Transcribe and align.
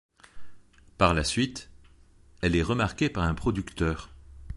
Par 0.97 1.13
la 1.13 1.23
suite, 1.23 1.69
elle 2.41 2.55
est 2.55 2.63
remarquée 2.63 3.07
par 3.07 3.21
un 3.21 3.35
producteur. 3.35 4.09